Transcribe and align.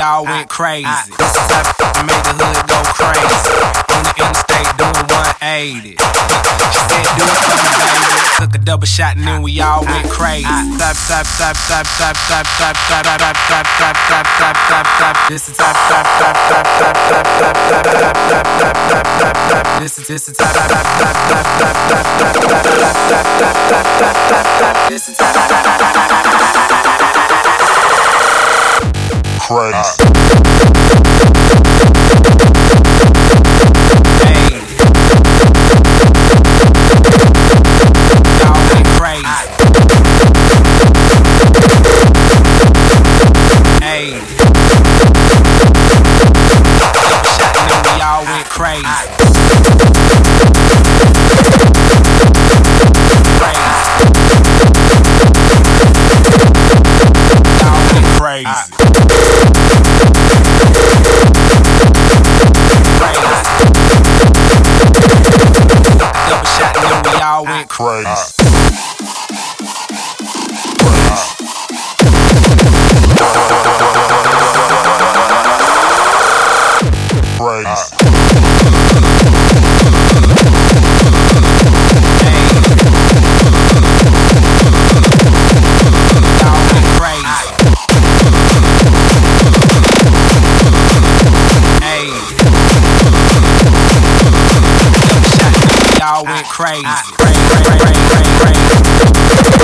crazy. 0.00 0.88
This 1.18 1.28
is 1.28 1.44
how 1.52 1.60
that 1.60 2.00
made 2.08 2.24
the 2.24 2.32
hood 2.32 2.56
go 2.72 2.80
crazy. 2.96 3.52
On 3.92 4.00
the 4.00 4.16
interstate 4.16 4.72
doing 4.80 5.04
180. 5.12 6.00
She 6.72 6.80
said, 6.88 7.04
do 7.20 7.24
it 7.28 7.36
for 7.44 7.52
me, 7.60 7.68
baby. 7.76 8.08
Took 8.40 8.56
a 8.56 8.64
double 8.64 8.88
shot 8.88 9.20
and 9.20 9.28
then 9.28 9.44
we 9.44 9.60
all 9.60 9.84
went 9.84 10.08
crazy. 10.08 10.48
Stop, 10.80 10.96
stop, 10.96 11.26
stop, 11.28 11.52
stop, 11.52 11.84
stop, 11.84 12.16
stop, 12.16 12.46
stop, 12.48 12.76
stop, 12.80 13.04
stop, 13.04 13.36
stop, 13.36 13.66
stop, 13.76 13.96
stop, 14.08 14.24
stop, 14.40 14.56
stop, 14.56 14.88
stop. 14.88 15.28
This 15.28 15.44
is 15.48 15.54
stop, 15.54 15.76
stop, 15.76 16.06
stop, 16.16 16.36
stop, 16.48 16.64
stop, 16.64 16.96
stop, 16.96 17.04
stop, 17.10 17.36
stop, 17.40 18.00
stop, 18.00 18.00
stop, 18.00 18.24
stop, 18.24 18.24
stop, 18.24 18.56
stop, 18.88 19.36
stop. 19.36 19.84
This 19.84 20.00
is 20.00 20.08
this 20.08 20.24
is 20.28 20.34
stop, 20.34 20.48
stop, 20.48 20.80
stop, 20.80 21.12
stop, 21.12 21.44
stop, 21.44 21.44
stop, 21.44 21.76
stop, 21.76 22.00
stop, 22.00 22.40
stop, 22.40 22.56
stop, 22.56 22.86
stop, 23.20 23.76
stop, 23.76 24.16
stop, 24.16 24.48
stop. 24.48 24.88
This 24.88 25.04
is 25.08 25.14
stop, 25.14 25.28
stop, 25.28 25.60
stop, 25.60 25.92
stop, 26.08 26.29
crazy. 29.50 30.00
crazy 58.20 58.69
crazy. 67.80 68.69
Cray, 96.44 96.80
cray, 96.82 97.02
cray, 97.16 97.34
cray, 97.64 98.54
cray. 98.54 99.60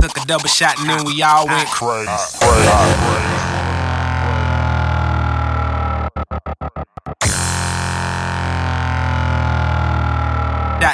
Took 0.00 0.16
a 0.16 0.26
double 0.26 0.48
shot 0.48 0.78
and 0.80 0.90
then 0.90 1.04
we 1.04 1.22
all 1.22 1.46
went 1.46 1.68
crazy. 1.68 2.10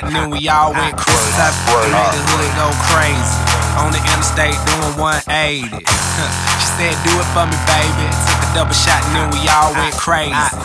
And 0.08 0.16
then 0.16 0.32
we 0.32 0.48
all 0.48 0.72
went 0.72 0.96
crazy. 0.96 1.36
Up, 1.36 1.52
made 1.92 2.12
the 2.16 2.22
hood 2.32 2.48
go 2.56 2.72
crazy. 2.88 3.36
On 3.76 3.92
the 3.92 4.00
interstate 4.08 4.56
doing 4.64 4.96
180. 4.96 5.68
she 5.68 6.68
said, 6.80 6.96
do 7.04 7.12
it 7.12 7.28
for 7.36 7.44
me, 7.44 7.58
baby. 7.68 8.08
Took 8.24 8.40
a 8.40 8.48
double 8.56 8.72
shot 8.72 9.04
and 9.04 9.12
then 9.12 9.28
we 9.36 9.44
all 9.52 9.68
went 9.76 9.92
crazy. 10.00 10.32
Up, 10.32 10.56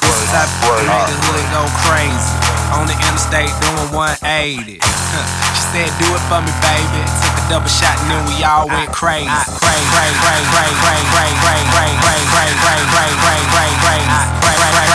made 0.87 1.07
the 1.11 1.17
hood 1.27 1.43
go 1.51 1.67
crazy. 1.83 2.31
On 2.71 2.87
the 2.87 2.95
interstate 3.03 3.51
doing 3.59 3.91
180. 3.91 4.79
she 4.79 5.63
said, 5.75 5.91
do 5.99 6.07
it 6.07 6.23
for 6.31 6.39
me, 6.39 6.53
baby. 6.63 7.03
Took 7.19 7.35
a 7.35 7.43
double 7.51 7.67
shot 7.67 7.99
and 7.99 8.15
then 8.15 8.23
we 8.31 8.47
all 8.47 8.71
went 8.71 8.95
crazy. 8.95 9.27
Crazy, 9.27 9.83
crazy, 9.91 10.15
crazy, 10.23 10.47
crazy, 10.47 10.71
crazy, 10.71 11.35
crazy, 11.43 11.67
crazy, 11.67 11.95
crazy, 11.99 12.15
crazy, 12.31 12.31
crazy, 12.31 12.55
crazy, 12.55 12.87
crazy, 12.87 12.87
crazy, 12.87 12.95
crazy, 12.95 13.19
crazy, 13.19 13.91
crazy, 13.91 14.43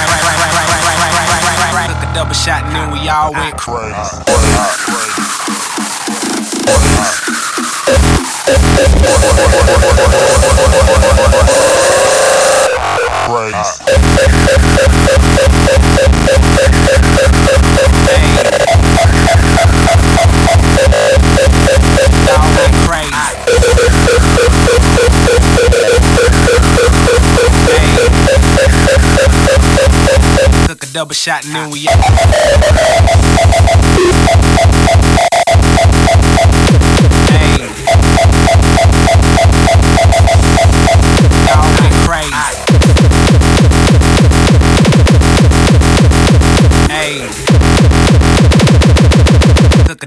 Took 0.08 0.24
a 0.24 0.27
shot 2.34 2.64
and 2.64 2.74
then 2.74 2.90
we 2.90 3.08
all 3.08 3.32
went. 3.32 3.56
Crazy. 3.56 3.88
double 30.98 31.14
shot, 31.14 31.44
and 31.46 31.54
then 31.54 31.70
we 31.70 31.86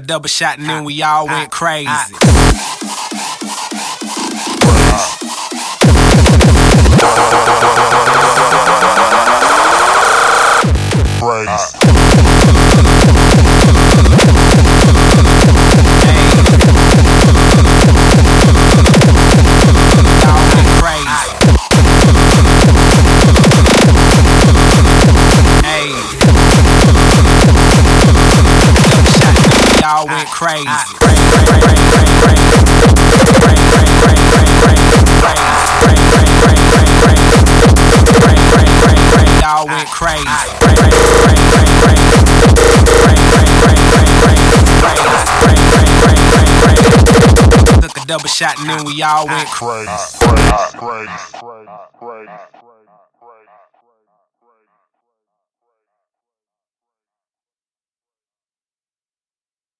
double 0.06 0.28
shot 0.28 0.58
and 0.58 0.68
then 0.68 0.84
we 0.84 1.02
all 1.02 1.26
went 1.26 1.50
crazy. 1.50 1.88
I, 1.88 2.06
I, 7.00 7.31
y'all 29.82 30.06
went 30.06 30.28
crazy. 30.28 30.62
Y'all 39.40 39.66
went 39.66 39.88
crazy. 39.88 40.22
Took 47.80 47.96
a 47.96 48.06
double 48.06 48.28
shot 48.28 48.60
and 48.60 48.70
then 48.70 48.84
we 48.84 49.02
all 49.02 49.26
went 49.26 49.48
crazy. 49.48 49.90